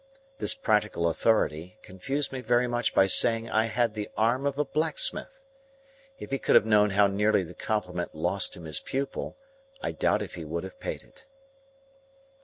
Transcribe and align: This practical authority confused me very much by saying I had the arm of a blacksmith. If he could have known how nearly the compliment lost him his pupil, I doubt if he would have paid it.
This 0.39 0.55
practical 0.55 1.07
authority 1.07 1.77
confused 1.83 2.31
me 2.31 2.41
very 2.41 2.65
much 2.67 2.95
by 2.95 3.05
saying 3.05 3.51
I 3.51 3.65
had 3.65 3.93
the 3.93 4.09
arm 4.17 4.47
of 4.47 4.57
a 4.57 4.65
blacksmith. 4.65 5.43
If 6.17 6.31
he 6.31 6.39
could 6.39 6.55
have 6.55 6.65
known 6.65 6.89
how 6.89 7.05
nearly 7.05 7.43
the 7.43 7.53
compliment 7.53 8.15
lost 8.15 8.57
him 8.57 8.65
his 8.65 8.79
pupil, 8.79 9.37
I 9.79 9.91
doubt 9.91 10.23
if 10.23 10.33
he 10.33 10.43
would 10.43 10.63
have 10.63 10.79
paid 10.79 11.03
it. 11.03 11.27